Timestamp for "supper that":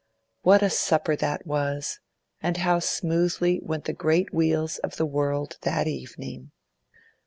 0.71-1.45